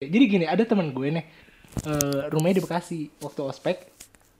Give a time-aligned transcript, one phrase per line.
[0.00, 1.24] Jadi gini, ada teman gue nih,
[1.84, 3.12] eh, rumahnya di Bekasi.
[3.20, 3.84] Waktu ospek,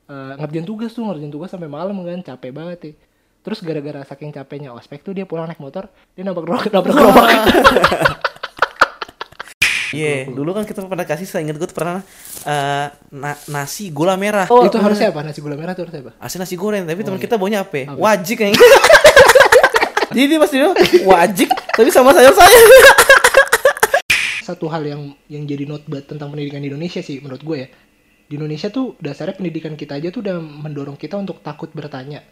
[0.09, 2.93] eh, ngerjain tugas tuh, ngerjain tugas sampai malam kan, capek banget ya.
[3.45, 7.29] Terus gara-gara saking capeknya ospek tuh dia pulang naik motor, dia nabrak gerobak, nabrak gerobak.
[9.91, 11.99] Iya, dulu kan kita pernah kasih, saya ingat gue tuh pernah
[12.47, 14.47] eh, na- nasi gula merah.
[14.47, 15.27] Oh, itu harusnya apa?
[15.27, 16.13] Nasi gula merah tuh harusnya apa?
[16.23, 17.27] Asli nasi goreng, tapi teman iya.
[17.27, 17.75] kita baunya apa?
[17.75, 17.87] ya?
[17.99, 18.55] Wajik yang
[20.15, 23.10] Jadi dia pasti bilang, wajik, tapi sama sayur sayur.
[24.51, 27.69] Satu hal yang yang jadi not bad tentang pendidikan di Indonesia sih menurut gue ya.
[28.27, 32.27] Di Indonesia tuh dasarnya pendidikan kita aja tuh udah mendorong kita untuk takut bertanya.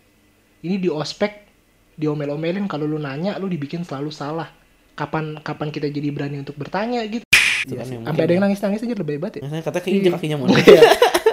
[0.67, 1.47] Ini di ospek
[1.95, 4.51] diomel-omelin kalau lu nanya lu dibikin selalu salah.
[4.99, 7.23] Kapan kapan kita jadi berani untuk bertanya gitu.
[7.71, 9.43] Iya kan yang Sampai ada yang nangis-nangis aja lebih hebat ya.
[9.47, 10.51] Misalnya kata keinjek kakinya mau.
[10.51, 10.83] Iya.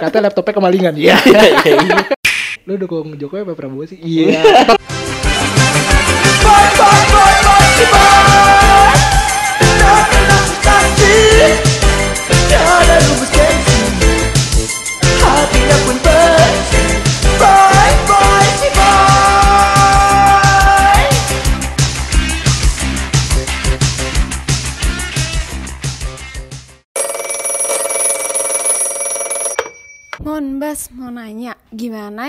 [0.06, 0.94] Kata laptopnya kemalingan.
[0.94, 1.18] Iya.
[1.26, 1.42] Iya,
[1.82, 1.98] iya.
[2.62, 3.98] Lu dukung Jokowi apa Prabowo sih?
[3.98, 4.38] Iya.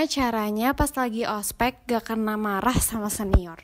[0.08, 3.60] Caranya pas lagi ospek gak kena marah sama senior?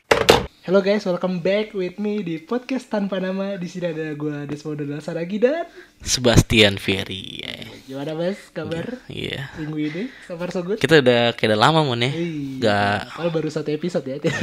[0.65, 3.53] Halo guys, welcome back with me di podcast tanpa nama.
[3.55, 5.69] Di sini ada gue Desmond dan Saragi dan
[6.01, 7.45] Sebastian Ferry.
[7.45, 7.69] ya.
[7.85, 9.53] gimana Mas kabar Iya.
[9.61, 10.03] minggu ini?
[10.25, 10.81] Far so good?
[10.81, 12.09] Kita udah kayak udah lama mon ya.
[12.09, 12.57] Iya.
[12.59, 14.41] Gak Kalau baru satu episode ya, tidak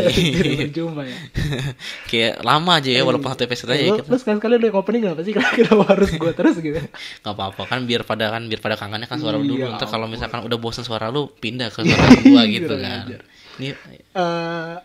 [0.62, 1.18] berjumpa ya.
[2.12, 5.26] kayak lama aja ya walaupun satu episode aja Lu, kita lu sekali-sekali udah opening gak
[5.26, 5.34] sih?
[5.58, 6.78] Kenapa harus gue terus gitu?
[6.78, 9.90] nggak apa-apa kan biar pada kan biar pada kangennya kan suara lu dulu Iya, ntar
[9.90, 13.10] kalau misalkan udah bosan suara lu pindah ke suara gua gitu kan
[13.58, 13.73] ini
[14.12, 14.76] Eh,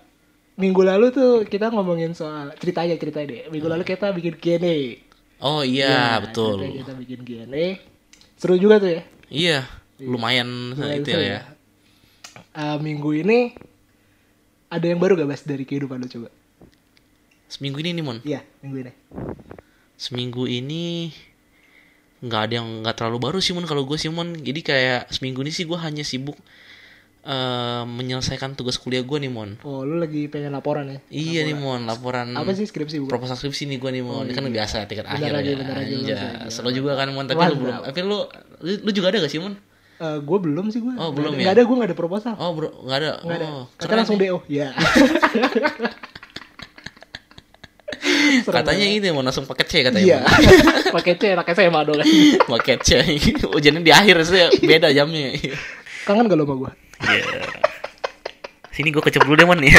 [0.57, 3.41] minggu lalu tuh kita ngomongin soal ceritanya ceritanya deh.
[3.49, 4.77] Minggu lalu kita bikin Q&A.
[5.39, 7.67] oh iya betul ceritanya Kita bikin Q&A.
[8.35, 9.03] Seru juga tuh ya.
[9.27, 9.59] iya
[9.99, 11.41] lumayan Lumayan itu seru ya
[12.53, 13.53] Eh, minggu ini
[14.69, 16.29] ada yang baru gak Bas dari kehidupan lu coba?
[17.47, 18.93] seminggu ini nih mon Iya, minggu ini.
[19.95, 21.13] seminggu ini
[22.19, 25.41] nggak ada yang nggak terlalu baru sih mon kalau gue sih mon jadi kayak seminggu
[25.41, 26.37] ini sih gue hanya sibuk
[27.27, 30.99] eh, menyelesaikan tugas kuliah gue nih mon Oh, lu lagi pengen laporan ya?
[31.09, 33.11] iya nih mon laporan Apa sih skripsi bukan?
[33.11, 35.77] proposal skripsi nih gue nih mon Ini kan biasa tingkat Bentar akhir lagi, ya bentar
[35.77, 35.95] lagi.
[36.49, 38.19] selalu juga kan mon tapi lu belum tapi lu,
[38.79, 39.55] lu juga ada gak sih mon
[39.97, 40.93] Eh, gue belum sih gue.
[40.95, 41.57] Oh, belum Gak ya?
[41.57, 42.37] ada, gue gak ada proposal.
[42.37, 43.47] oh bro nggak ada Nggak ada.
[43.51, 44.21] oh Kata langsung.
[44.21, 44.45] DO.
[44.47, 44.77] Ya.
[48.47, 50.19] katanya ini mau langsung paket C katanya Iya.
[50.97, 51.97] Pakai C, pakai SMA dong.
[52.53, 52.91] paket C
[53.49, 55.33] ujiannya di akhir sih beda jamnya
[56.05, 56.73] Kangen gak lo sama gue?
[56.99, 57.25] Iya.
[58.71, 59.73] sini gue kecep dulu deh mon ya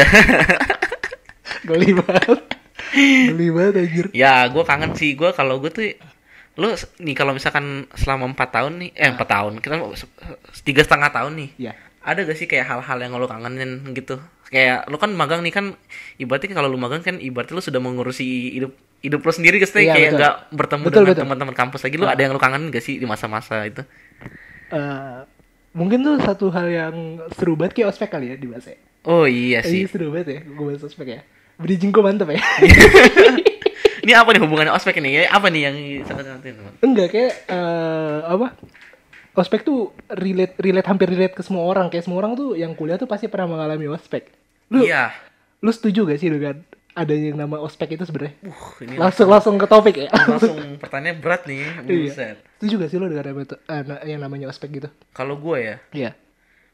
[1.63, 2.39] Geli banget.
[2.95, 4.05] Geli banget anjir.
[4.11, 5.85] ya gue kangen sih gue kalau gue tuh
[6.57, 9.78] lu nih kalau misalkan selama empat tahun nih eh empat tahun kita
[10.63, 11.73] tiga setengah tahun nih Iya.
[12.01, 14.17] ada gak sih kayak hal-hal yang lo kangenin gitu
[14.47, 15.75] kayak lu kan magang nih kan
[16.17, 19.94] ibaratnya kalau lu magang kan ibaratnya lu sudah mengurusi hidup hidup lu sendiri guys Iya,
[19.94, 22.97] kayak nggak bertemu Betul, dengan teman-teman kampus lagi lu ada yang lu kangenin gak sih
[22.97, 23.85] di masa-masa itu
[24.67, 25.19] Eh,
[25.78, 26.96] mungkin tuh satu hal yang
[27.32, 28.74] seru banget kayak ospek kali ya di bahasa.
[29.04, 31.22] oh iya Iya sih seru banget ya, gue bahas ospek ya.
[31.56, 32.42] Bridging gue mantep ya.
[34.04, 36.50] ini apa nih hubungannya ospek nih apa nih yang sangat nanti
[36.80, 38.58] Enggak kayak eh, apa?
[39.34, 41.88] Ospek tuh relate relate hampir relate ke semua orang.
[41.88, 44.26] Kayak semua orang tuh yang kuliah tuh pasti pernah mengalami ospek.
[44.70, 45.14] Lu iya
[45.58, 46.62] lu setuju gak sih dengan
[46.94, 48.34] adanya yang nama ospek itu sebenarnya?
[48.44, 50.09] uh ini Langsung langsung ke topik ya.
[50.09, 51.82] langsung pertanyaan berat nih Iya.
[51.84, 54.90] buset Setuju gak sih lu dengan itu- na- yang namanya ospek gitu?
[55.12, 56.12] kalau gue ya Iya.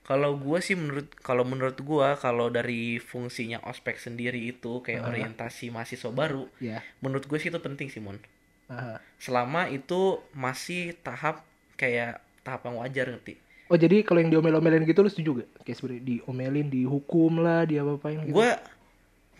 [0.03, 5.71] Kalau gue sih menurut kalau menurut gue kalau dari fungsinya ospek sendiri itu kayak orientasi
[5.71, 6.83] mahasiswa baru, Iya.
[6.99, 8.19] menurut gue sih itu penting sih mon.
[8.67, 8.99] Aha.
[9.15, 13.39] Selama itu masih tahap kayak tahap yang wajar ngerti.
[13.67, 15.63] Oh jadi kalau yang diomel-omelin gitu lu setuju gak?
[15.63, 18.35] Kayak sebenernya diomelin, dihukum lah, dia apa-apain gitu.
[18.35, 18.49] Gue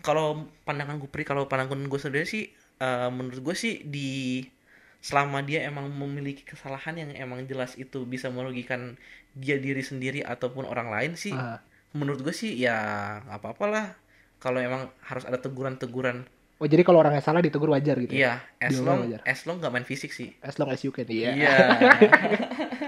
[0.00, 0.26] kalau
[0.64, 4.40] pandangan gue pri kalau pandangan gue sendiri sih eh, menurut gue sih di
[5.04, 8.96] selama dia emang memiliki kesalahan yang emang jelas itu bisa merugikan
[9.36, 11.60] dia diri sendiri ataupun orang lain sih Aha.
[11.92, 12.76] menurut gue sih ya
[13.28, 13.86] nggak apa-apa lah
[14.40, 16.24] kalau emang harus ada teguran-teguran
[16.54, 18.14] Oh jadi kalau orangnya salah ditegur wajar gitu?
[18.14, 18.16] ya?
[18.16, 19.20] iya as Diomel long wajar.
[19.26, 21.04] as long nggak main fisik sih As long as you can.
[21.10, 21.30] Iya.
[21.34, 21.54] iya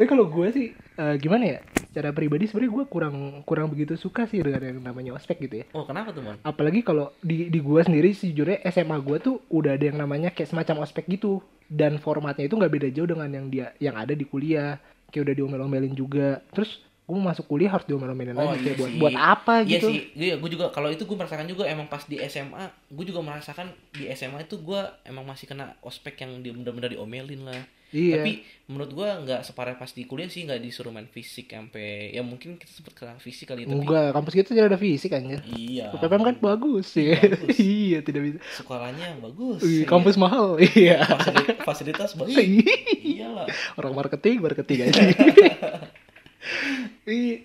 [0.00, 1.58] Tapi kalau gue sih eh, gimana ya?
[1.92, 5.68] Secara pribadi sebenarnya gue kurang kurang begitu suka sih dengan yang namanya ospek gitu ya.
[5.76, 9.76] oh kenapa tuh mon Apalagi kalau di di gue sendiri sejujurnya SMA gue tuh udah
[9.76, 13.46] ada yang namanya kayak semacam ospek gitu dan formatnya itu nggak beda jauh dengan yang
[13.52, 14.80] dia yang ada di kuliah.
[15.12, 16.40] Kayak udah diomel-omelin juga.
[16.56, 18.98] Terus gue mau masuk kuliah harus diomelin Oh, lagi iya buat sih.
[18.98, 22.02] buat apa Iya gitu sih, iya gue juga kalau itu gue merasakan juga emang pas
[22.02, 26.50] di SMA, gue juga merasakan di SMA itu gue emang masih kena ospek yang dia
[26.50, 27.58] bener-bener diomelin lah.
[27.90, 28.22] Iya.
[28.22, 28.32] Tapi
[28.64, 32.54] menurut gue nggak separah pas di kuliah sih nggak disuruh main fisik sampai ya mungkin
[32.54, 35.90] kita sempet kena fisik kali tapi enggak kampus kita tidak ada fisik anjir iya.
[35.90, 37.58] PPM kan bagus sih Bagus.
[37.82, 39.58] iya tidak bisa sekolahnya bagus.
[39.60, 39.84] Wih, iya.
[39.84, 42.62] kampus mahal iya Fasili- fasilitas baik.
[43.10, 43.50] Iyalah.
[43.74, 45.10] orang marketing marketing aja Iya,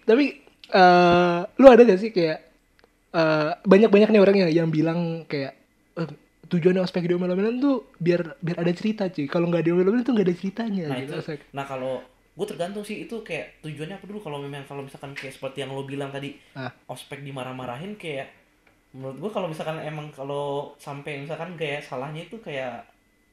[0.01, 0.25] tapi
[0.68, 2.39] eh lu ada gak sih kayak
[3.12, 5.53] eh banyak banyak nih orangnya yang bilang kayak
[5.95, 6.09] eh,
[6.45, 10.36] tujuannya ospek diomel-omelan tuh biar biar ada cerita cuy kalau nggak diomel-omelan tuh nggak ada
[10.36, 11.39] ceritanya Nah gitu itu, ospek.
[11.51, 11.94] nah kalau
[12.36, 15.71] gue tergantung sih itu kayak tujuannya apa dulu kalau memang kalau misalkan kayak seperti yang
[15.71, 16.69] lo bilang tadi Ah.
[16.86, 18.27] ospek dimarah-marahin kayak
[18.92, 22.83] menurut gue kalau misalkan emang kalau sampai misalkan kayak salahnya itu kayak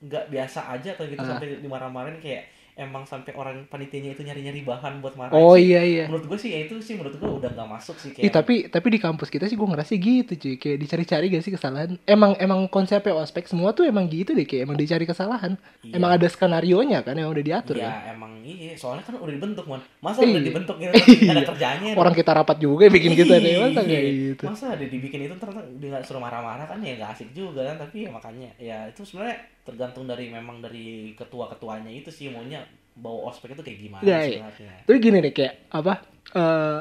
[0.01, 1.35] nggak biasa aja atau gitu Ah.
[1.35, 6.05] sampai dimarah-marahin kayak emang sampai orang panitianya itu nyari-nyari bahan buat marah oh iya iya.
[6.09, 8.55] Menurut gue sih ya itu sih menurut gue udah nggak masuk sih Ih, kayak tapi
[8.67, 10.55] tapi di kampus kita sih gue ngerasa gitu cuy.
[10.57, 12.01] Kayak dicari-cari gak sih kesalahan?
[12.05, 15.55] Emang emang konsepnya ospek semua tuh emang gitu deh kayak emang dicari kesalahan.
[15.83, 15.99] Iya.
[15.99, 18.15] emang ada skenario nya kan yang udah diatur ya kan?
[18.17, 19.81] emang iya soalnya kan udah dibentuk mon.
[20.01, 20.33] Masa Iya.
[20.33, 20.93] udah dibentuk gitu?
[21.29, 21.49] Kan ada Iya.
[21.53, 23.91] kerjanya orang kita rapat juga bikin kita deh masa Iya.
[23.93, 24.45] kayak gitu.
[24.49, 27.77] Masa ada dibikin itu ternyata dia suruh marah-marah kan ya nggak asik juga kan?
[27.85, 33.31] Tapi ya makanya ya itu sebenarnya tergantung dari memang dari ketua-ketuanya itu sih maunya bawa
[33.31, 34.27] ospek itu kayak gimana Iya, iya.
[34.43, 34.73] sebenarnya.
[34.85, 35.93] Tapi gini deh kayak apa?
[36.33, 36.81] eh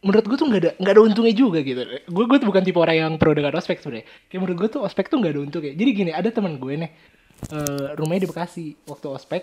[0.00, 1.82] menurut gue tuh nggak ada nggak ada untungnya juga gitu.
[2.06, 4.06] Gue gue tuh bukan tipe orang yang pro dengan ospek sebenarnya.
[4.28, 5.72] Kayak menurut gue tuh ospek tuh nggak ada untungnya.
[5.72, 6.90] Jadi gini ada teman gue nih
[7.52, 9.42] eh rumahnya di Bekasi waktu ospek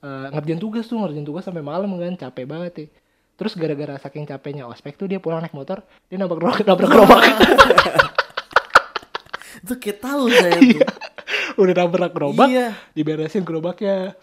[0.00, 2.86] eh ngerjain tugas tuh ngerjain tugas sampai malam kan capek banget ya.
[3.34, 7.22] Terus gara-gara saking capeknya ospek tuh dia pulang naik motor dia nabrak nabrak gerobak
[9.64, 10.80] Itu kayak tahu saya tuh.
[11.56, 12.74] Udah nabrak gerobak Iya.
[12.92, 14.14] diberesin gerobaknya.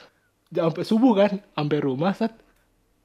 [0.52, 2.36] Sampai subuh kan sampai rumah set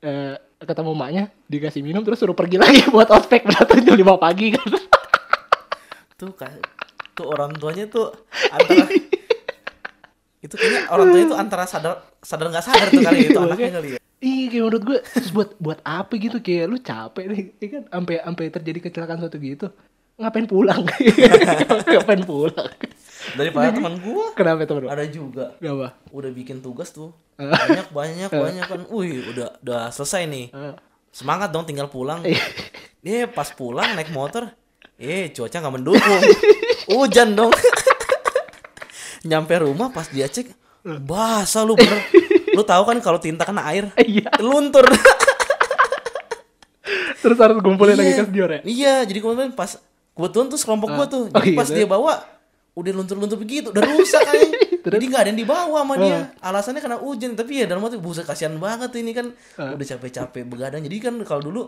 [0.00, 4.50] eh, ketemu maknya dikasih minum terus suruh pergi lagi buat ospek datang jam 5 pagi
[4.52, 4.66] kan.
[6.16, 6.56] Tuh kan
[7.12, 8.12] tuh orang tuanya tuh
[8.52, 8.84] antara
[10.44, 13.88] itu kayaknya orang tuanya tuh antara sadar sadar nggak sadar tuh kali itu anaknya kali
[13.96, 13.98] ya.
[14.20, 17.82] iya kayak menurut gue terus buat buat apa gitu kayak lu capek nih ya kan?
[17.88, 19.66] Sampai sampai terjadi kecelakaan suatu gitu.
[20.16, 20.84] Ngapain pulang?
[21.92, 22.68] Ngapain pulang
[23.36, 24.32] Daripada teman gua.
[24.32, 25.54] Kenapa teman ada juga.
[25.60, 27.12] Gak apa udah bikin tugas tuh.
[27.36, 27.44] Eh.
[27.44, 28.80] banyak banyak banyak kan.
[28.88, 30.48] Wih udah udah selesai nih.
[30.48, 30.74] Eh.
[31.12, 32.24] semangat dong tinggal pulang.
[32.24, 34.48] Eh pas pulang naik motor
[34.96, 36.20] eh cuaca nggak mendukung.
[36.88, 37.52] Hujan dong.
[39.28, 40.48] Nyampe rumah pas dia cek
[41.04, 42.00] basah lu bener.
[42.56, 43.92] Lu tahu kan kalau tinta kena air?
[44.00, 44.32] Iya.
[44.40, 44.88] Luntur.
[47.20, 48.22] Terus harus ngumpulin lagi Iya.
[48.22, 49.82] ke Dior ya iya jadi kemarin pas
[50.14, 51.24] kebetulan tuh sekelompok gua tuh.
[51.26, 51.76] Oh, jadi pas terus?
[51.76, 52.22] dia bawa
[52.76, 54.36] udah luntur-luntur begitu udah rusak kan?
[54.86, 56.30] Jadi nggak ada yang dibawa sama dia.
[56.38, 59.32] Alasannya karena hujan tapi ya dalam hati buset kasihan banget ini kan.
[59.56, 59.72] Ah.
[59.74, 60.84] udah capek-capek begadang.
[60.84, 61.62] Jadi kan kalau dulu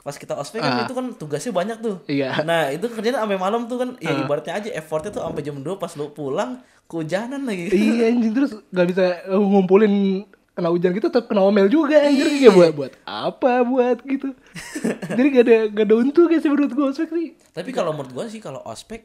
[0.00, 0.82] pas kita ospek kan Ah.
[0.86, 1.98] itu kan tugasnya banyak tuh.
[2.06, 2.46] Iya.
[2.46, 3.88] nah itu kerjanya sampai malam tuh kan.
[3.98, 4.22] Ya Ah.
[4.22, 7.66] ibaratnya aja effortnya tuh sampai jam 2 pas lu pulang kehujanan lagi.
[7.74, 10.22] Iya anjing terus nggak bisa uh, ngumpulin
[10.56, 14.32] kena hujan gitu tetap kena omel juga anjir kayak buat buat apa buat gitu.
[15.18, 17.28] Jadi gak ada gak ada untung sih menurut gue ospek sih.
[17.52, 19.04] Tapi kalau menurut gua sih kalau ospek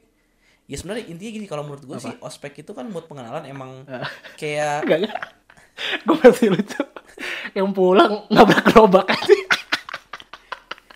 [0.64, 3.84] ya sebenarnya intinya gini kalau menurut gua sih ospek itu kan buat pengenalan emang
[4.36, 5.12] kayak Enggak kan?
[6.04, 6.82] Gue masih lucu.
[7.52, 9.36] Yang pulang nabrak gerobak aja.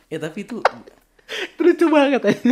[0.07, 0.61] ya tapi itu
[1.57, 2.49] lucu banget aja.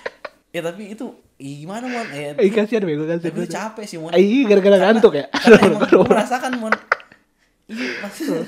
[0.54, 3.30] ya tapi itu ya gimana mon ya, Eh kasihan bego kasihan.
[3.30, 5.26] tapi capek sih mon Eh, gara-gara ngantuk ya.
[5.30, 6.74] karena emang gua merasakan mon
[7.66, 8.42] iya maksudnya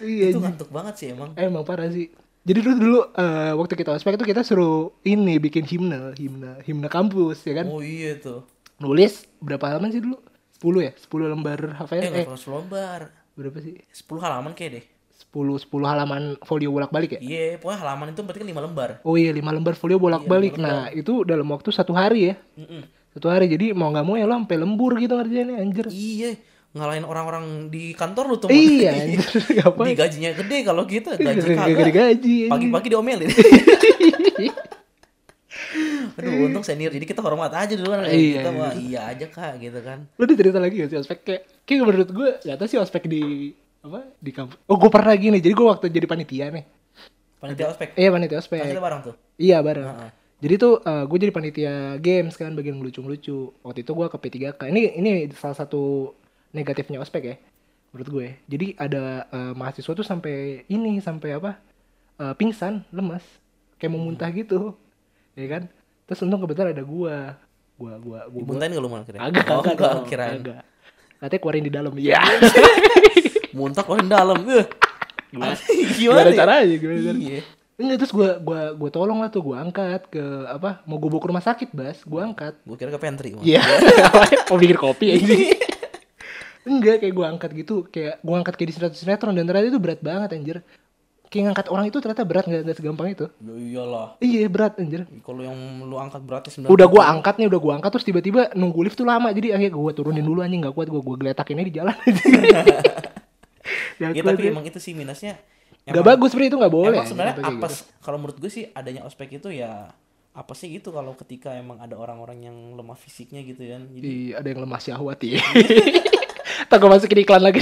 [0.00, 0.26] Iya.
[0.30, 2.08] itu ngantuk banget sih emang Emang parah sih.
[2.40, 6.88] Jadi dulu dulu eh, waktu kita ospek itu kita suruh ini bikin himne, himne, himne
[6.88, 7.68] kampus ya kan.
[7.68, 8.48] oh iya tuh
[8.80, 10.16] Nulis berapa halaman sih dulu?
[10.56, 10.92] 10 ya?
[10.96, 12.00] 10 lembar eh HVS.
[12.08, 13.00] nggak Eh, perlu selembar
[13.36, 13.76] berapa sih?
[13.92, 14.84] 10 halaman kayak deh
[15.20, 17.20] 10 10 halaman folio bolak-balik ya?
[17.20, 20.56] iya pokoknya halaman itu berarti kan 5 lembar Oh iya 5 lembar folio bolak-balik.
[20.56, 22.34] Iya, lima nah, itu dalam waktu satu hari ya.
[22.56, 22.82] Mm-mm.
[23.10, 23.46] Satu hari.
[23.46, 25.86] Jadi mau nggak mau ya lo sampai lembur gitu ngerjainnya anjir.
[25.92, 28.46] iya ngalahin orang-orang di kantor lu tuh.
[28.46, 28.94] Iya,
[29.90, 32.46] di gajinya gede kalau kita gaji Gak kagak anjing.
[32.46, 33.30] pagi-pagi diomelin
[36.18, 38.58] aduh untung senior jadi kita hormat aja dulu kan Iya, kita iya.
[38.58, 41.18] mah iya aja kak gitu kan ada cerita lagi gak sih ospek?
[41.22, 43.22] Kayak, kayak menurut gue gak tau sih ospek di
[43.80, 44.60] apa di kampus.
[44.68, 45.40] Oh gue pernah gini.
[45.40, 46.64] Jadi gue waktu jadi panitia nih.
[47.40, 48.58] panitia ospek Iya panitia ospek.
[48.60, 49.86] Kan kita bareng tuh Iya bareng.
[50.40, 53.56] Jadi tuh gue jadi panitia games kan bagian ngelucu-ngelucu.
[53.64, 54.60] Waktu itu gue ke P3K.
[54.68, 56.12] Ini ini salah satu
[56.50, 57.36] negatifnya ospek ya
[57.90, 58.26] menurut gue.
[58.46, 61.58] Jadi ada eh, mahasiswa tuh sampai ini sampai apa?
[62.20, 63.24] eh, pingsan, lemas,
[63.80, 64.76] kayak mau muntah gitu.
[65.32, 65.62] Ya kan?
[66.04, 67.16] Terus untung kebetulan ada gua.
[67.80, 68.42] Gua gua gua.
[68.44, 70.60] gua Muntahin gak lu mal kira agak oh, agak enggak kirain agak.
[71.16, 71.92] Katanya keluarin di dalam.
[71.96, 72.20] Iya.
[73.56, 74.66] muntah keluarin dalam eh
[75.32, 75.54] gimana
[75.94, 76.36] Gimana ya?
[76.42, 77.40] caranya gimana caranya Iya.
[77.80, 81.22] enggak terus gue gua gua tolong lah tuh gue angkat ke apa mau gue bawa
[81.22, 83.32] ke rumah sakit bas gue angkat Gue kira ke pantry.
[83.40, 83.62] Iya,
[84.52, 85.38] mau bikin kopi ya ini.
[86.64, 89.80] Enggak, kayak gue angkat gitu, kayak gue angkat kayak di sinetron sinetron dan ternyata itu
[89.80, 90.58] berat banget anjir.
[91.30, 93.26] Kayak ngangkat orang itu ternyata berat nggak nggak segampang itu.
[93.38, 94.08] Ya iyalah.
[94.18, 95.06] Iya berat anjir.
[95.22, 96.74] Kalau yang lu angkat beratnya sembilan.
[96.74, 99.72] Udah gue angkat nih, udah gue angkat terus tiba-tiba nunggu lift tuh lama jadi akhirnya
[99.72, 101.96] gue turunin dulu anjing nggak kuat gue gue geletakinnya di jalan.
[104.02, 105.38] ya, Ya tapi emang itu sih minusnya.
[105.86, 106.98] Gak bagus sebenarnya itu nggak boleh.
[106.98, 107.66] Emang sebenarnya gitu, apa?
[107.70, 107.74] gitu.
[108.04, 109.88] Kalau menurut gue sih adanya ospek itu ya
[110.30, 113.86] apa sih gitu kalau ketika emang ada orang-orang yang lemah fisiknya gitu kan.
[113.90, 115.38] Jadi Iya, ada yang lemah syahwat ya.
[116.70, 117.60] Tak gue masukin iklan lagi.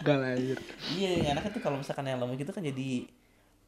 [0.00, 0.56] Gak lah anjir.
[0.90, 3.04] iya yang enaknya tuh kalau misalkan yang lemah gitu kan jadi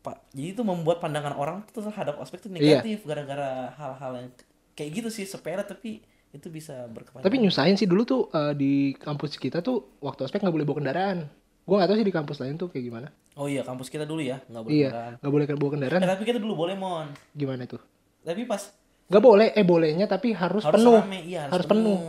[0.00, 2.80] pak jadi itu membuat pandangan orang tuh terhadap ospek tuh Iya.
[2.80, 4.28] negatif gara-gara hal-hal yang
[4.72, 7.28] kayak gitu sih sepele tapi itu bisa berkepanjangan.
[7.28, 10.76] Tapi nyusahin sih dulu tuh eh, di kampus kita tuh waktu ospek nggak boleh bawa
[10.80, 11.18] kendaraan.
[11.62, 13.08] Gue nggak tahu sih di kampus lain tuh kayak gimana.
[13.34, 15.12] Oh iya kampus kita dulu ya nggak boleh Iya, kendaraan.
[15.20, 16.00] nggak boleh bawa kendaraan.
[16.00, 17.06] Eh, tapi kita dulu boleh mon.
[17.30, 17.80] Gimana tuh?
[18.22, 18.72] Tapi pas
[19.04, 20.96] Nggak boleh, eh bolehnya tapi harus, harus penuh.
[20.98, 22.00] rame, iya harus penuh.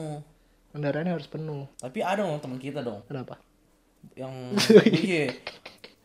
[0.74, 1.70] Kendaraannya harus penuh.
[1.77, 3.38] Tapi ada dong teman kita dong Kenapa?
[4.13, 4.34] yang
[5.00, 5.32] iya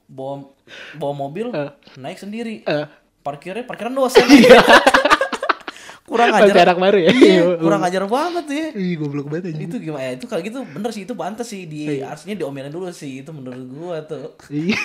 [0.07, 0.47] bawa
[0.95, 1.51] bawa mobil
[1.95, 2.87] naik sendiri Eh,
[3.21, 4.23] parkirnya parkiran dosen
[6.09, 7.11] kurang Masih ajar anak baru ya?
[7.11, 9.61] iya, kurang ajar banget ya ih goblok banget aja.
[9.61, 12.09] itu gimana ya itu kalau gitu bener sih itu pantas sih di Iya.
[12.09, 14.79] harusnya diomelin dulu sih itu menurut gua tuh iya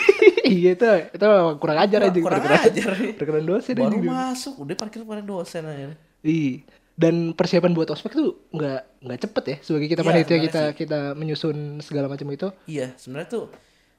[0.75, 2.19] itu itu kurang ajar aja.
[2.19, 4.09] kurang perkenalan- ajar Perkenalan dosen baru aja.
[4.09, 6.67] masuk udah parkir pada dosen aja Iya.
[6.93, 9.57] Dan persiapan buat ospek tuh nggak nggak cepet ya.
[9.65, 12.53] Sebagai kita Iya, panitia kita kita menyusun segala macam itu.
[12.65, 13.45] iya sebenarnya tuh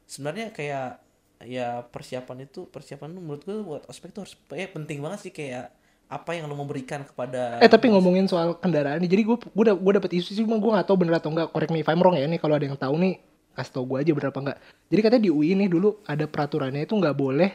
[0.06, 0.86] sebenarnya kayak
[1.44, 5.32] ya persiapan itu persiapan tuh menurut gua buat ospek tuh harus eh, penting banget sih
[5.34, 5.74] kayak
[6.06, 9.64] apa yang lo mau berikan kepada Eh tapi ngomongin soal kendaraan nih, jadi gue gue
[9.74, 11.48] gue dapet isu sih, cuma gue nggak tahu bener atau enggak.
[11.50, 13.18] Correct me if I'm wrong ya nih kalau ada yang tahu nih,
[13.56, 14.58] kasih tau gue aja bener apa enggak.
[14.92, 17.50] Jadi katanya di UI nih dulu ada peraturannya itu nggak boleh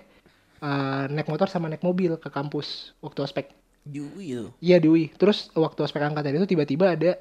[0.59, 3.45] uh, naik motor sama naik mobil ke kampus waktu ospek.
[3.83, 5.05] Di UI itu Iya di UI.
[5.15, 7.17] Terus waktu ospek angkatan itu tiba-tiba ada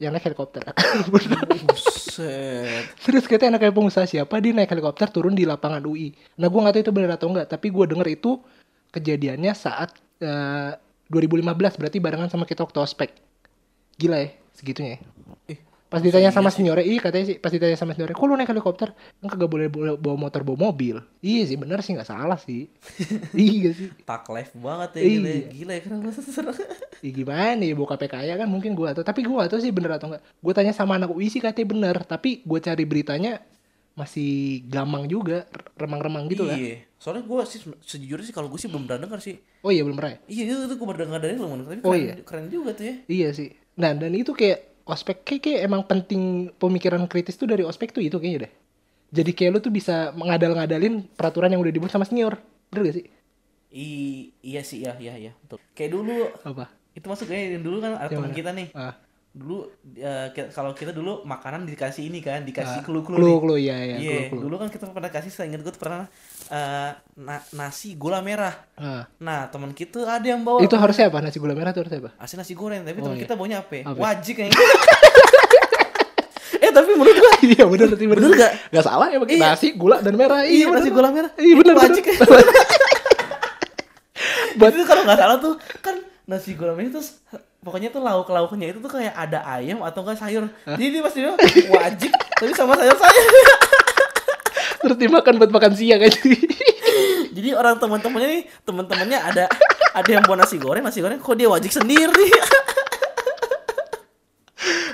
[0.00, 0.64] yang naik helikopter.
[1.12, 2.84] Buset.
[3.04, 6.16] Terus katanya anak pengusaha siapa dia naik helikopter turun di lapangan UI.
[6.40, 8.40] Nah gue nggak tahu itu bener atau enggak, tapi gue denger itu
[8.96, 9.92] kejadiannya saat
[10.24, 10.72] eh,
[11.12, 13.12] 2015 berarti barengan sama kita waktu ospek.
[14.00, 14.96] Gila ya segitunya.
[14.96, 15.00] ya.
[15.52, 15.58] Eh,
[15.90, 18.94] Pas ditanya sama seniornya, iya katanya sih pas ditanya sama seniornya, kok lu naik helikopter?
[18.94, 19.66] Kan kagak boleh
[19.98, 21.02] bawa motor bawa mobil.
[21.18, 22.70] Iya sih bener sih nggak salah sih.
[23.34, 23.90] iya sih.
[24.06, 25.50] tak live banget ya Iya.
[25.50, 26.08] gila, ya kenapa
[27.02, 29.98] Ya gimana ya bokapnya kaya kan mungkin gue atau tapi gue gak tahu sih bener
[29.98, 30.22] atau enggak.
[30.38, 33.42] Gue tanya sama anak UI sih katanya bener, tapi gue cari beritanya
[33.98, 36.54] masih gamang juga, remang-remang gitu lah.
[36.56, 39.80] iya soalnya gue sih sejujurnya sih kalau gue sih belum pernah denger sih Oh iya
[39.84, 40.18] belum pernah ya?
[40.28, 42.14] iya itu, itu gue baru denger dari lu tapi Oh, keren, iya.
[42.28, 43.48] keren juga tuh ya Iya sih.
[43.80, 46.22] Nah dan itu kayak ospek kayak, kayak emang penting
[46.62, 48.52] pemikiran kritis tuh dari ospek tuh itu kayaknya deh.
[49.18, 52.34] Jadi kayak lu tuh bisa mengadal-ngadalin peraturan yang udah dibuat sama senior.
[52.70, 53.06] Bener gak sih?
[53.70, 53.86] I,
[54.42, 56.66] iya sih iya iya iya betul kayak dulu Apa?
[56.98, 58.94] itu masuk kayak dulu kan ada Yang teman kita nih Ah,
[59.30, 59.56] dulu
[60.34, 63.36] ki- kalau kita dulu makanan dikasih ini kan dikasih ah, clue-clue clue, nih.
[63.38, 64.42] clue, iya, iya, Iya, clue, clue.
[64.42, 66.10] dulu kan kita pernah kasih saya ingat gue pernah
[66.50, 69.06] eh, na- nasi gula merah Ah.
[69.16, 71.18] nah teman kita ada yang bawa Itu harusnya apa?
[71.20, 72.10] Nasi gula merah tuh harusnya apa?
[72.16, 73.22] Asin nasi goreng, tapi Oh, teman iya.
[73.22, 73.72] kita baunya apa?
[73.72, 73.82] ya?
[73.86, 73.96] Apa?
[73.96, 74.58] Wajik kayaknya.
[76.60, 78.16] eh tapi menurut gua iya bener bener.
[78.16, 78.52] Bener gak?
[78.68, 79.46] Gak salah ya pakai Iya.
[79.48, 80.42] nasi, gula dan merah.
[80.42, 80.80] iya bener.
[80.80, 81.30] nasi gula merah.
[81.34, 82.04] Iya bener Itu wajik.
[84.52, 87.00] Buat itu kalau nggak salah tuh kan nasi gula merah itu
[87.60, 90.44] pokoknya tuh lauk lauknya itu tuh kayak ada ayam atau enggak sayur.
[90.66, 91.20] Jadi dia pasti
[91.66, 93.32] wajik tapi sama sayur sayur.
[94.80, 96.16] Terus dimakan buat makan siang aja.
[97.30, 99.44] Jadi orang teman-temannya nih teman-temannya ada
[99.92, 102.26] ada yang bawa nasi goreng nasi goreng kok dia wajik sendiri.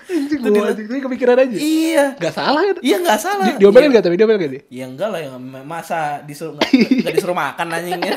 [0.06, 1.56] Anjing dia- anjing, ini kepikiran aja.
[1.56, 2.04] iya.
[2.16, 2.76] Gak salah kan?
[2.78, 3.46] Iya nggak salah.
[3.48, 3.96] Di, diomelin Iya.
[3.96, 4.62] gak tapi diomelin gak dia?
[4.70, 6.70] Ya enggak lah, yang masa disuruh nggak
[7.02, 8.14] nggak disuruh makan anjingnya.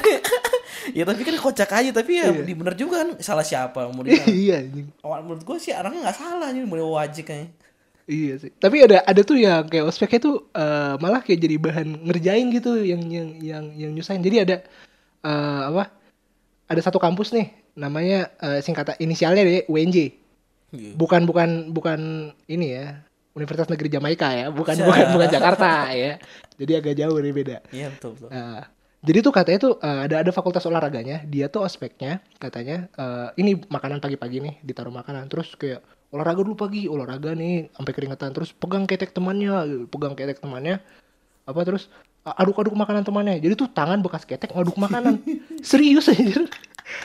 [0.89, 2.45] ya tapi kan kocak aja, tapi ya Iya.
[2.45, 4.87] di bener juga kan salah siapa mau di iya anjing.
[5.01, 7.49] Awal menurut gue sih orangnya nggak salah nih, mulai wajib kayaknya.
[8.09, 8.51] Iya sih.
[8.57, 12.81] Tapi ada ada tuh yang kayak ospeknya tuh eh, malah kayak jadi bahan ngerjain gitu
[12.81, 14.25] yang yang yang yang nyusahin.
[14.25, 14.55] Jadi ada
[15.21, 15.93] eh, apa?
[16.65, 19.97] Ada satu kampus nih namanya eh, singkatan inisialnya deh UNJ.
[20.73, 20.91] Iya.
[20.97, 23.05] Bukan bukan bukan ini ya.
[23.37, 26.17] Universitas Negeri Jamaika ya, bukan bukan bukan Jakarta ya.
[26.57, 27.57] Jadi agak jauh nih beda.
[27.69, 28.29] Iya betul betul.
[28.33, 28.67] Nah,
[28.99, 33.55] jadi tuh katanya tuh eh, ada ada fakultas olahraganya, dia tuh ospeknya katanya eh, ini
[33.71, 35.31] makanan pagi-pagi nih ditaruh makanan.
[35.31, 35.79] Terus kayak
[36.11, 38.35] olahraga dulu pagi, olahraga nih sampai keringetan.
[38.35, 40.83] Terus pegang ketek temannya, pegang ketek temannya.
[41.47, 41.87] Apa terus
[42.27, 43.39] aduk-aduk makanan temannya.
[43.39, 45.23] Jadi tuh tangan bekas ketek ngaduk makanan.
[45.63, 46.47] Serius anjir.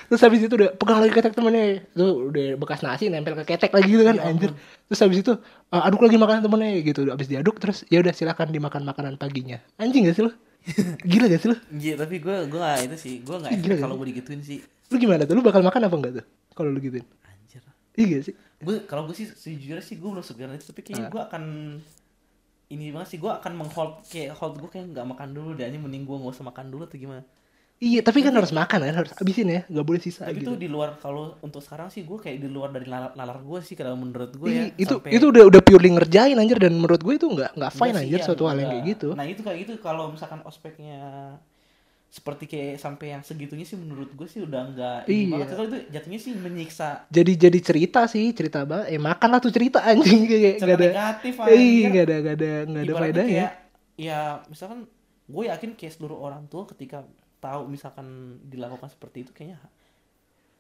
[0.09, 3.69] terus habis itu udah pegang lagi ketek temennya itu udah bekas nasi nempel ke ketek
[3.69, 4.51] lagi gitu kan Ya anjir.
[4.89, 5.33] Terus habis itu
[5.69, 7.05] "Ah, aduk lagi makanan temennya gitu.
[7.13, 9.61] Habis diaduk terus ya udah silakan dimakan makanan paginya.
[9.77, 10.33] Anjing gak sih lo
[11.11, 13.95] gila gak sih lo Iya tapi gue gue gak itu sih gue gak Gila, kalau
[13.97, 14.59] gue digituin sih.
[14.89, 15.37] Lu gimana tuh?
[15.37, 17.05] Lu bakal makan apa enggak tuh kalau lu gituin?
[17.23, 17.61] Anjir.
[17.95, 18.35] Iya gak sih?
[18.59, 20.85] Gue kalau gue sih sejujurnya sih gue belum segan itu tapi Ah.
[20.85, 21.43] kayaknya gue akan
[22.65, 25.79] ini banget sih gue akan menghold kayak hold gue kayak nggak makan dulu dan ini
[25.79, 27.23] mending gue nggak usah makan dulu atau gimana
[27.85, 28.95] iya tapi kan harus makan kan?
[28.97, 30.51] Harus habisin ya nggak boleh sisa tapi gitu.
[30.51, 33.61] tuh di luar kalau untuk sekarang sih gue kayak di luar dari nalar, nalar gue
[33.61, 36.57] sih kalau menurut gue ya itu sampai- itu udah udah purely ngerjain anjir.
[36.57, 39.09] Dan menurut gue itu nggak nggak fine anjir iya, suatu hal yang kayak gitu.
[39.13, 39.73] Nah itu kayak gitu.
[39.79, 41.03] Kalau misalkan ospeknya
[42.09, 45.31] seperti kayak sampai yang segitunya sih menurut gue sih udah enggak ini Iya.
[45.35, 45.47] banget.
[45.51, 47.11] Itu jatuhnya sih menyiksa.
[47.11, 50.23] Jadi jadi cerita sih cerita banget eh makan lah tuh cerita anjing.
[50.31, 51.85] Kayak nggak ada negatif, anjir.
[51.91, 53.47] nggak ada nggak ada nggak ada faedahnya.
[53.95, 54.87] ya misalkan
[55.25, 57.03] gue yakin kayak seluruh orang tua ketika
[57.45, 58.07] tahu misalkan
[58.43, 59.61] dilakukan seperti itu kayaknya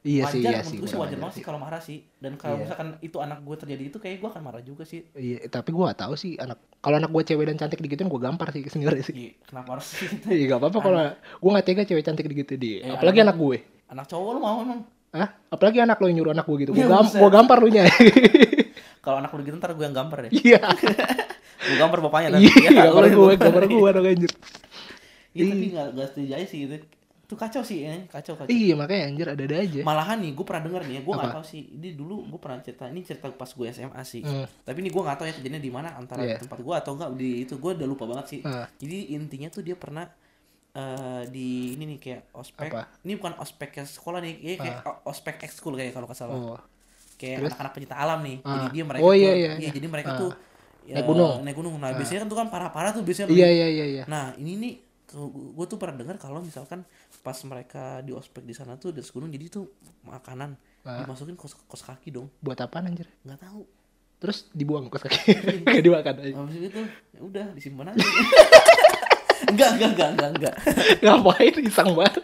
[0.05, 2.05] iya sih wajar iya sih gue sih wajar ajar banget sih kalau marah sih.
[2.15, 2.63] Dan kalau Iya.
[2.63, 5.01] misalkan itu anak gue terjadi itu kayak gue akan marah juga sih.
[5.11, 8.21] Iya tapi gue gak tahu sih anak kalau anak gue cewek dan cantik digituin gue
[8.21, 9.15] gampar sih sebenarnya sih.
[9.17, 12.77] Iya, kenapa harus gitu iya gak apa-apa kalau gue gak tega cewek cantik digitu dia.
[12.83, 13.59] Eh, apalagi anak- anak gue.
[13.87, 14.81] anak cowok lu mau emang?
[15.11, 15.29] Hah?
[15.49, 16.71] apalagi anak lo yang nyuruh anak gue gitu.
[16.71, 17.89] Gue Ya, gam gua gampar lu nya.
[19.05, 20.31] Kalau anak lu gitu ntar gue yang gambar ya?
[20.35, 20.61] Iya.
[21.65, 24.33] Gue gambar bapaknya tapi iya gambar baru gue gua gambar gue dong anjir
[25.35, 26.77] Iya tapi nggak nggak setuju aja sih itu.
[27.25, 28.53] Itu kacau sih ya, kacau kacau.
[28.53, 31.25] iya makanya anjir ada ada aja Malahan nih, gue pernah denger nih, ya, gue nggak
[31.27, 31.37] Apa?
[31.41, 31.63] tahu sih.
[31.73, 34.21] Ini dulu gue pernah cerita, ini cerita pas gue SMA sih.
[34.21, 34.45] Hmm.
[34.45, 36.37] Tapi ini gue nggak tahu ya kejadian di mana antara Iya.
[36.39, 38.41] tempat gue atau enggak di itu gue udah lupa banget sih.
[38.43, 38.69] Ah.
[38.77, 40.05] Jadi intinya tuh dia pernah
[40.73, 42.69] eh, di ini nih kayak ospek.
[42.69, 42.83] Apa?
[43.01, 46.35] Ini bukan ospek ke sekolah nih, kayak, kayak o- ospek ekskul kayak kalau nggak salah.
[46.35, 46.61] oh
[47.15, 48.37] Kayak anak-anak pencinta alam nih.
[48.43, 48.51] Ah.
[48.53, 49.71] Jadi dia mereka Oh, tuh, iya, iya, iya.
[49.71, 50.21] jadi mereka Ah.
[50.21, 50.31] tuh
[50.85, 51.33] Naik ya, gunung.
[51.41, 51.75] Naik gunung.
[51.79, 53.31] Nah, biasanya kan tuh kan parah-parah tuh biasanya.
[53.31, 54.75] iya iya iya iya Nah ini nih
[55.17, 56.83] gue tuh pernah dengar kalau misalkan
[57.21, 59.65] pas mereka di ospek di sana tuh di gunung jadi tuh
[60.03, 61.01] makanan Ah.
[61.01, 62.29] dimasukin kos kos kaki dong.
[62.39, 63.09] Buat apaan anjir?
[63.23, 63.65] Nggak tahu.
[64.19, 65.33] Terus dibuang kos kaki.
[65.65, 66.81] Nggak dimakan aja habis itu
[67.11, 68.05] ya udah disimpan aja.
[69.45, 70.55] Enggak enggak enggak enggak enggak
[71.01, 71.55] ngapain?
[71.63, 72.23] Iseng banget.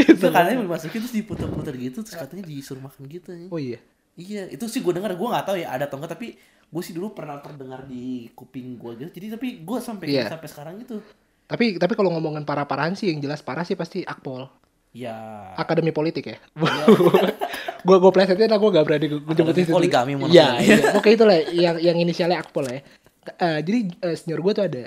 [0.00, 3.46] Itu katanya dimasukin terus diputer-puter gitu terus katanya disuruh makan gitu ya.
[3.46, 3.78] oh iya?
[4.14, 6.94] Iya itu sih gue dengar gue nggak tahu ya ada atau enggak tapi gue sih
[6.94, 9.10] dulu pernah terdengar di kuping gue gitu.
[9.12, 10.30] Jadi tapi gue sampai Iya.
[10.30, 11.02] sampai sekarang gitu
[11.44, 14.48] tapi tapi kalau ngomongin parah parahan sih yang jelas parah sih pasti akpol.
[14.94, 16.38] Ya akademi politik ya?
[17.84, 20.96] Gue gue plesetin lah gue gak berani gue jemputin Akademi poligami mau iya iya.
[20.96, 22.80] Oke itu lah yang yang inisialnya akpol ya.
[23.28, 24.84] Eh, jadi eh, senior gue tuh ada.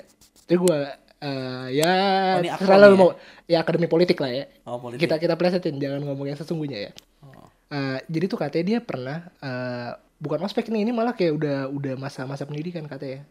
[0.50, 0.78] Jadi gue
[1.22, 1.92] eh, ya
[2.34, 2.98] Oh, ini Akpol terserah lah lu ya?
[2.98, 3.10] mau
[3.46, 4.44] ya akademi politik lah ya.
[4.66, 5.06] Oh politik.
[5.06, 6.92] Kita kita plesetin jangan ngomong yang sesungguhnya ya.
[7.22, 7.46] Oh.
[7.70, 11.94] Eh, jadi tuh katanya dia pernah eh, bukan ospek nih ini malah kayak udah udah
[11.94, 13.22] masa-masa pendidikan katanya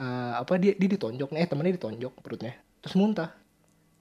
[0.00, 2.56] Eh, apa dia dia ditonjok nih eh temennya ditonjok perutnya.
[2.80, 3.36] Terus muntah.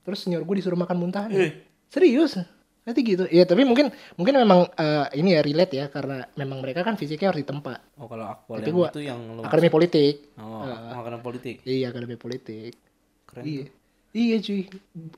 [0.01, 1.51] Terus senior gue disuruh makan muntahan Eh.
[1.85, 2.39] serius?
[2.79, 3.27] Nanti gitu.
[3.27, 7.29] Ya tapi mungkin mungkin memang eh, ini ya relate ya karena memang mereka kan fisiknya
[7.29, 7.99] harus ditempa.
[7.99, 10.13] Oh kalau akpol Tapi yang gua- itu yang lu akademi politik.
[10.35, 10.95] Oh, Ah.
[10.95, 11.55] makanan politik.
[11.61, 12.79] iya akademi politik.
[13.27, 13.43] Keren.
[13.43, 13.65] iya.
[14.09, 14.71] iya cuy.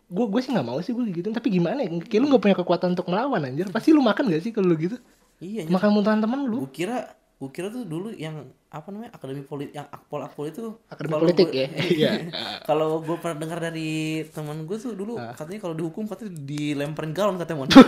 [0.09, 1.29] Gue gue sih nggak mau sih gue gitu.
[1.29, 1.93] Tapi gimana ya?
[2.01, 3.69] Kayak lu nggak punya kekuatan untuk melawan anjir.
[3.69, 4.97] Pasti lu makan gak sih kalau lu gitu?
[5.37, 6.65] Iya, makan muntahan temen lu?
[6.65, 8.37] Gue kira gue kira tuh dulu yang
[8.69, 11.67] apa namanya akademi politik yang akpol akpol itu Akademi politik gua- ya?
[11.97, 12.11] Iya.
[12.61, 13.91] kalau gue pernah dengar dari
[14.27, 15.33] teman gue tuh dulu Ah.
[15.33, 17.69] katanya kalau dihukum katanya dilemparin galon katanya mon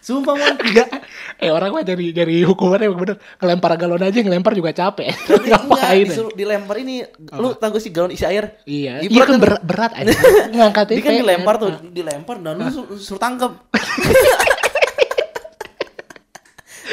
[0.00, 0.88] sumpah mon Enggak.
[1.36, 5.08] Eh orang mah dari dari hukumannya emang bener ngelempar galon aja ngelempar juga capek.
[5.48, 6.04] Ngapain?
[6.06, 9.40] disuruh dilempar ini lu tahu gak sih galon isi air Iya, Ibarat iya kan kan-
[9.40, 10.12] berat, berat aja.
[10.50, 13.52] Ngangkat dia kan dilempar tuh dilempar dan lu suruh, suruh tangkap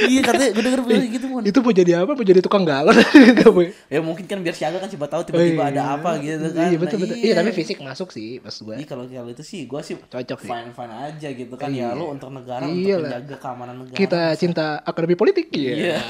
[0.05, 2.11] iya katanya gue denger bilang gitu mon Itu mau jadi apa?
[2.11, 2.95] Mau jadi tukang galon?
[3.87, 6.97] Ya mungkin kan biar siaga kan siapa tahu tiba-tiba ada apa gitu kan Iya betul
[6.97, 7.15] Nah, betul.
[7.17, 8.73] Iya tapi fisik masuk sih pas gue.
[8.75, 10.47] Iya kalau kalau itu sih gue sih Cocok sih.
[10.47, 14.19] fine fine aja gitu kan ya lu untuk negara Iya untuk menjaga keamanan negara Kita
[14.35, 15.71] cinta akademi politik Iya.
[15.73, 15.95] Iya.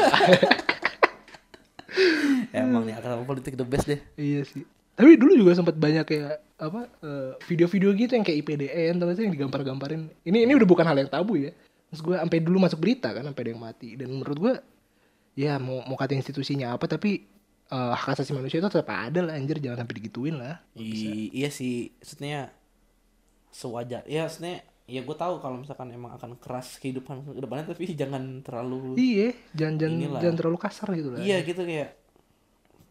[2.56, 4.63] emang nih akademi politik the best deh Iya sih.
[4.95, 9.30] Tapi dulu juga sempat banyak kayak apa eh, video-video gitu yang kayak IPDN atau yang
[9.30, 10.08] digampar-gamparin.
[10.24, 11.52] Ini ini udah bukan hal yang tabu ya.
[11.88, 14.54] Terus gue sampai dulu masuk berita kan sampai ada yang mati dan menurut gue
[15.36, 17.24] ya mau mau kata institusinya apa tapi
[17.65, 20.63] eh, hak asasi manusia itu tetap ada lah anjir jangan sampai digituin lah.
[20.74, 22.52] I- iya sih maksudnya
[23.50, 27.89] sewajar ya maksudnya ya gue tahu kalau misalkan emang akan keras kehidupan ke depannya tapi
[28.02, 30.21] jangan terlalu Iya, jangan jangan, Inilah.
[30.21, 31.19] jangan terlalu kasar gitu lah.
[31.19, 31.89] iya gitu kayak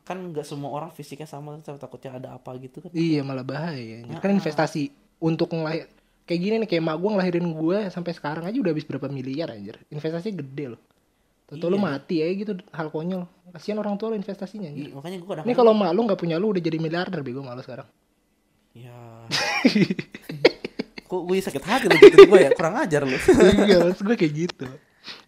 [0.03, 4.03] kan nggak semua orang fisiknya sama tapi takutnya ada apa gitu kan Iya malah bahaya.
[4.03, 4.19] anjir.
[4.19, 5.89] Kan investasi untuk ngelahir
[6.25, 9.53] kayak gini nih kayak mak gue ngelahirin gue sampai sekarang aja udah habis berapa miliar
[9.53, 9.77] anjir.
[9.93, 10.81] Investasinya gede loh.
[11.45, 13.29] Tentu lu mati ya gitu hal konyol.
[13.53, 14.91] Kasihan orang tua lu investasinya anjir.
[14.91, 17.45] Iya, makanya gue kadang Ini kalau mak lu nggak punya lu udah jadi miliarder bego
[17.45, 17.89] mak lu sekarang.
[18.75, 18.91] ya
[21.15, 22.51] kok gue sakit hati lu gitu gue ya?
[22.57, 23.15] Kurang ajar lu.
[23.69, 24.67] Iya maksud gue kayak gitu.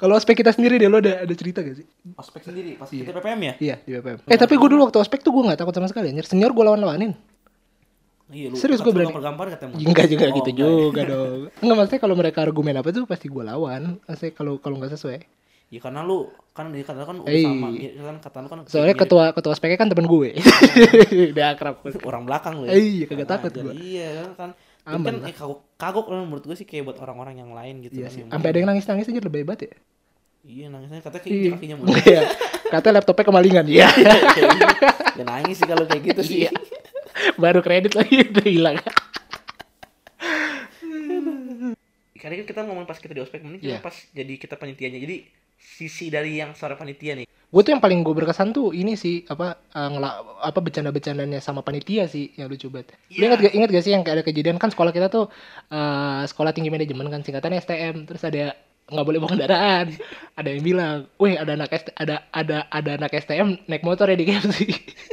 [0.01, 1.87] Kalau ospek kita sendiri deh lo ada ada cerita gak sih?
[2.17, 3.55] Ospek sendiri pas kita PPM ya?
[3.61, 6.11] Iya di BPM eh tapi gue dulu waktu ospek tuh gue nggak takut sama sekali
[6.11, 6.25] anjir.
[6.25, 7.13] Senior gue lawan lawanin
[8.29, 9.13] iya lu Serius, gua berani.
[9.13, 10.67] pergampar ketemu enggak juga Oh, gitu enggak.
[10.83, 14.77] juga dong enggak maksudnya kalau mereka argumen apa tuh pasti gue lawan maksudnya kalau kalau
[14.77, 15.21] nggak sesuai
[15.67, 17.43] ya karena lu kan di kata lu kan udah Eh.
[17.43, 20.31] sama kan kata lu kan soalnya ketua ketua ospeknya kan temen gue
[21.35, 22.75] udah akrab orang belakang lu ya.
[22.75, 23.73] Iya, kagak takut gua.
[23.73, 24.51] iya kan
[24.85, 27.95] Aman kan eh, kagok kagok lah menurut gue sih kayak buat orang-orang yang lain gitu
[27.97, 29.75] iya sih sih sampai ada yang nangis nangis aja lebih hebat ya
[30.45, 31.35] iya nangisnya katanya Iya.
[31.43, 32.23] kayak kakinya mulut Iya.
[32.67, 33.65] Katanya laptopnya kemalingan.
[33.69, 33.87] Iya.
[35.15, 36.51] ya nangis sih kalau kayak gitu sih Iya.
[37.43, 38.77] Baru kredit lagi udah hilang.
[42.17, 44.99] Karena kan kita ngomong pas kita di ospek ini kita pas jadi kita panitianya.
[44.99, 45.17] Jadi
[45.57, 47.27] sisi dari yang seorang panitia nih.
[47.27, 52.11] Gue tuh yang paling gue berkesan tuh ini sih apa ngela, apa bercanda-bercandanya sama panitia
[52.11, 52.93] sih yang lucu banget.
[53.15, 53.25] Lu Iya.
[53.31, 55.31] Ingat gak ingat gak sih yang kayak ada kejadian kan sekolah kita tuh
[55.71, 59.87] eh, sekolah tinggi manajemen kan singkatannya STM terus ada nggak boleh bawa kendaraan.
[60.33, 64.15] Ada yang bilang, "Wih, ada anak ST, ada ada ada anak STM naik motor ya
[64.15, 64.57] di KFC."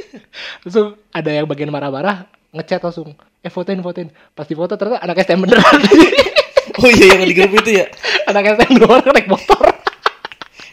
[0.74, 5.16] tuh ada yang bagian marah-marah ngechat langsung, "Eh, fotoin, fotoin." Pas di foto ternyata anak
[5.20, 5.80] STM beneran.
[6.74, 7.86] Oh iya yang di grup itu ya.
[8.26, 9.62] anak STM dua orang naik motor.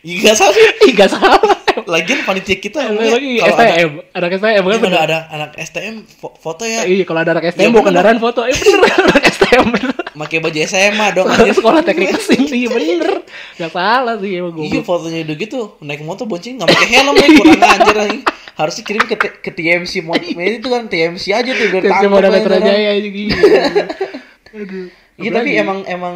[0.02, 0.90] Iya salah sih.
[0.90, 1.38] Ih, gak salah.
[1.86, 5.00] Lagian panitia kita Lagi kalau ada STM, anak STM kan bener.
[5.00, 8.42] ada anak STM fo- foto ya Iya, kalau ada anak Iya, STM bawa kendaraan foto,
[8.44, 9.91] eh bener anak STM bener.
[10.12, 11.58] Pakai baju SMA dong Soalnya anjir.
[11.60, 13.24] sekolah teknik mesin sih bener.
[13.58, 14.64] Gak salah sih emang gue.
[14.68, 18.24] Iya fotonya udah gitu naik motor bonceng nggak pakai helm ya kurang ajar anjing.
[18.52, 22.54] Harusnya kirim ke, ke TMC mod itu kan TMC aja tuh biar mau aja Metro.
[22.60, 23.36] Jaya gitu.
[24.52, 24.88] Aduh.
[25.22, 26.16] Iya tapi emang emang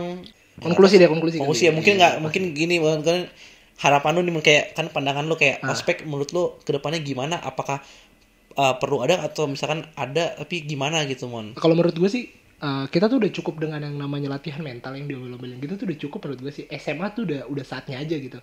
[0.59, 1.39] konklusi deh konklusi.
[1.39, 3.27] Fokus ya mungkin nggak mungkin gini kan
[3.75, 7.83] harapan lu nih kayak kan pandangan lu kayak aspek menurut lu ke depannya gimana apakah
[8.55, 12.31] uh, perlu ada atau misalkan ada tapi gimana gitu mon Kalau menurut gue sih
[12.61, 15.99] eh, kita tuh udah cukup dengan yang namanya latihan mental yang diomel-omelin gitu tuh udah
[15.99, 16.65] cukup menurut gue sih.
[16.79, 18.39] SMA tuh udah udah saatnya aja gitu.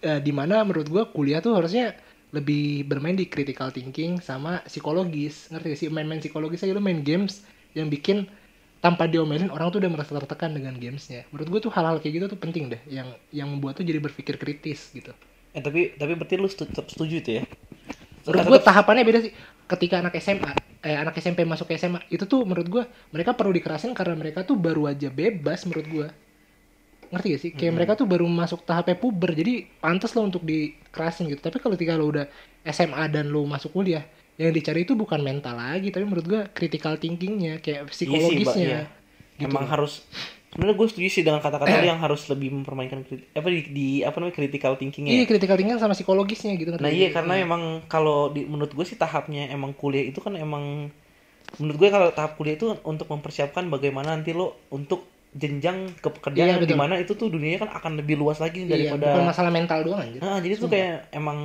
[0.00, 1.92] Eh, di mana menurut gue kuliah tuh harusnya
[2.30, 5.50] lebih bermain di critical thinking sama psikologis.
[5.50, 5.88] Ngerti gak sih?
[5.90, 6.72] Main-main psikologis aja.
[6.72, 7.42] Lu main games
[7.76, 8.26] yang bikin
[8.80, 11.28] tanpa diomelin orang tuh udah merasa tertekan dengan gamesnya.
[11.34, 12.80] Menurut gue tuh hal-hal kayak gitu tuh penting deh.
[12.88, 15.12] Yang yang membuat tuh jadi berpikir kritis gitu.
[15.52, 17.44] Eh tapi tapi berarti lu tetap setuju itu ya?
[18.24, 19.32] Menurut gue tahapannya beda sih
[19.70, 22.82] ketika anak SMA eh anak SMP masuk ke SMA itu tuh menurut gue
[23.14, 26.08] mereka perlu dikerasin karena mereka tuh baru aja bebas menurut gue
[27.10, 27.50] ngerti gak sih?
[27.50, 31.42] Kayak mereka tuh baru masuk tahapnya puber jadi pantas lo untuk dikerasin gitu.
[31.42, 32.30] Tapi kalau ketika lo udah
[32.62, 34.06] SMA dan lo masuk kuliah
[34.40, 39.44] yang dicari itu bukan mental lagi tapi menurut gue critical thinkingnya kayak psikologisnya iya.
[39.44, 40.00] emang harus
[40.50, 43.88] sebenarnya gue setuju sih dengan kata-kata lu yang harus lebih mempermainkan kriti- apa di, di
[44.02, 45.28] apa namanya critical thinking iya ya.
[45.30, 48.98] critical thinking sama psikologisnya gitu ngerti nah iya karena emang kalau di menurut gue sih
[48.98, 50.90] tahapnya emang kuliah itu kan emang
[51.58, 56.14] menurut gue kalau tahap kuliah itu untuk mempersiapkan bagaimana nanti lo untuk jenjang ke Iya,
[56.18, 56.70] pekerjaan betul.
[56.70, 59.78] di mana itu tuh dunianya kan akan lebih luas lagi iya, daripada bukan masalah mental
[59.86, 60.18] doang anjir.
[60.18, 61.38] Nah, jadi tuh kayak emang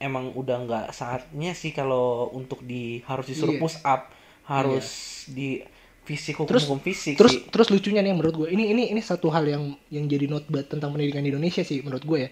[0.00, 3.60] emang udah nggak saatnya sih kalau untuk di harus disuruh Iya.
[3.60, 4.08] push up,
[4.48, 4.86] harus
[5.28, 5.60] di
[6.06, 7.42] fisik hukum Terus- hukum fisik terus sih.
[7.50, 10.70] terus lucunya nih menurut gue ini ini ini satu hal yang yang jadi not bad
[10.70, 12.30] tentang pendidikan di Indonesia sih menurut gue ya.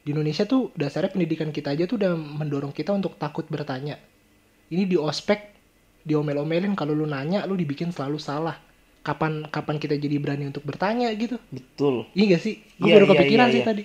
[0.00, 4.00] Di Indonesia tuh dasarnya pendidikan kita aja tuh udah mendorong kita untuk takut bertanya.
[4.66, 5.52] Ini di ospek
[6.00, 8.56] diomel-omelin kalau lu nanya lu dibikin selalu salah.
[9.00, 11.36] Kapan kapan kita jadi berani untuk bertanya gitu?
[11.48, 12.08] Betul.
[12.12, 12.64] iya gak sih?
[12.76, 13.68] Gue Iya, baru iya, kepikiran iya, sih iya.
[13.68, 13.82] tadi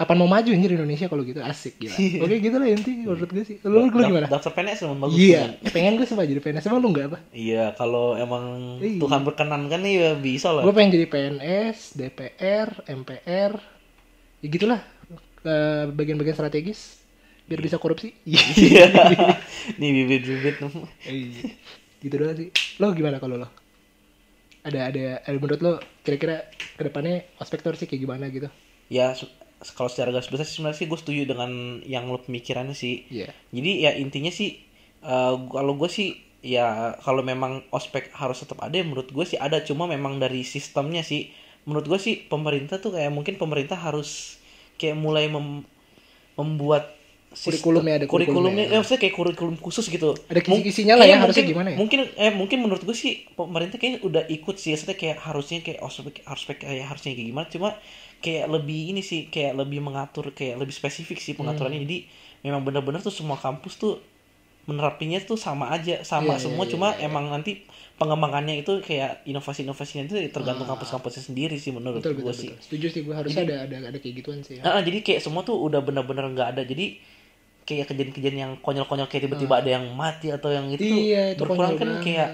[0.00, 1.92] kapan mau maju anjir Indonesia kalau gitu asik gila
[2.24, 5.20] oke gitu lah inti menurut gue sih lu, lu gimana Daftar PNS emang bagus.
[5.20, 8.96] iya eh, pengen gue sumpah jadi PNS emang lu nggak apa Iya, kalau emang Iya.
[8.96, 10.64] Tuhan berkenankan nih ya bisa lah.
[10.64, 13.52] gue pengen jadi PNS, DPR, MPR,
[14.40, 14.80] ya gitulah
[15.44, 16.96] eh, bagian-bagian strategis
[17.44, 18.16] biar bisa korupsi.
[18.24, 18.88] Iya.
[19.82, 20.64] nih bibit-bibit.
[21.04, 21.44] Iya.
[22.00, 22.48] gitu doang sih.
[22.80, 23.48] Lo gimana kalau lo?
[24.64, 28.48] Ada ada ada menurut lo kira-kira ke depannya tuh harusnya kayak gimana gitu?
[28.90, 29.14] ya
[29.70, 31.50] kalau secara garis besar sih sebenarnya sih gue setuju dengan
[31.84, 33.04] yang lo pemikirannya sih.
[33.06, 33.28] Iya.
[33.50, 34.56] Jadi ya intinya sih
[35.00, 39.36] eh, kalau gue sih ya kalau memang ospek harus tetap ada ya menurut gue sih
[39.36, 41.28] ada cuma memang dari sistemnya sih
[41.68, 44.40] menurut gue sih pemerintah tuh kayak mungkin pemerintah harus
[44.76, 45.68] kayak mulai mem-
[46.32, 46.96] membuat
[47.30, 48.64] sistem- Kurikulumnya ada kurikulumnya kurikulumnya.
[48.66, 51.76] ya maksudnya kayak kurikulum khusus gitu Ada kisi-kisinya lah ya, iya, harusnya mungkin- gimana ya?
[51.76, 55.78] mungkin eh mungkin menurut gue sih pemerintah kayaknya udah ikut sih maksudnya kayak harusnya kayak
[55.78, 57.68] ospek ospek kayak harusnya kayak gimana cuma
[58.20, 61.86] kayak lebih ini sih kayak lebih mengatur kayak lebih spesifik sih pengaturannya Hmm.
[61.88, 61.98] jadi
[62.40, 64.00] memang benar-benar tuh semua kampus tuh
[64.64, 67.06] menerapinya tuh sama aja sama Iya, semua iya, cuma iya, iya.
[67.08, 67.64] emang nanti
[67.96, 72.06] pengembangannya itu kayak inovasi-inovasinya itu tergantung kampus-kampusnya sendiri sih menurut Ah.
[72.06, 72.64] Betul gue betul sih betul.
[72.64, 74.60] Setuju sih gue harusnya ada ada ada kayak gituan sih.
[74.60, 74.62] Ya.
[74.62, 76.96] Ah, ah, jadi kayak semua tuh udah bener-bener nggak ada jadi
[77.62, 81.74] kayak kejadian-kejadian yang konyol-konyol kayak tiba-tiba ada yang mati atau yang itu Iya, itu berkurang
[81.74, 82.04] kan banget.
[82.04, 82.28] kayak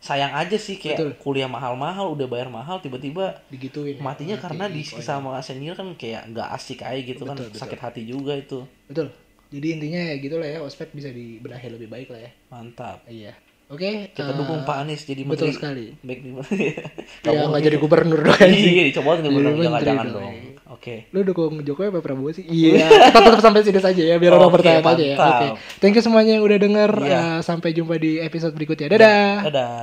[0.00, 1.12] sayang aja sih kayak Betul.
[1.20, 4.02] kuliah mahal-mahal udah bayar mahal tiba-tiba digituin ya.
[4.02, 7.60] matinya Mati karena di sama senior kan kayak nggak asik aja gitu kan Betul, betul.
[7.60, 9.12] sakit hati juga itu betul
[9.52, 13.36] jadi intinya ya gitu lah ya ospek bisa dibenahi lebih baik lah ya mantap iya
[13.70, 15.54] oke kita eh, dukung Pak Anies jadi betul menteri.
[15.54, 15.84] sekali.
[16.00, 16.30] Baik di
[17.30, 18.66] ya nggak jadi gubernur dong anjing.
[18.68, 20.16] iya dicoba nggak Jadi benar jangan jangan dong.
[20.16, 20.34] dong.
[20.70, 20.94] Oke.
[21.10, 22.42] Lu dukung Jokowi apa Prabowo sih?
[22.42, 22.86] Iya.
[22.88, 25.14] Kita tetap sampai sini saja ya biar orang Oke, bertanya aja ya.
[25.14, 25.46] oke.
[25.46, 25.54] Mantap.
[25.78, 27.18] thank you semuanya yang udah denger Iya.
[27.18, 28.86] Eh, sampai jumpa di episode berikutnya.
[28.88, 29.30] Dadah.
[29.46, 29.74] dadah.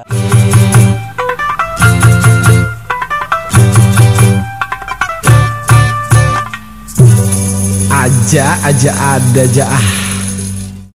[7.90, 9.66] Aja aja ada aja.
[9.68, 10.07] ah